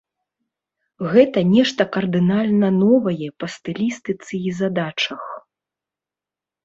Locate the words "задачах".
4.61-5.21